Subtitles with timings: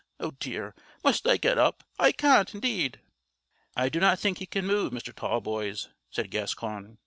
[0.19, 0.73] Oh, dear!
[1.03, 1.83] must I get up?
[1.99, 3.01] I can't, indeed."
[3.77, 5.15] "I do not think he can move, Mr.
[5.15, 6.95] Tallboys," said Gascoigne.